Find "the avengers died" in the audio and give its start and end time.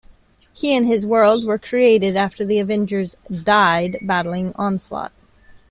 2.43-3.99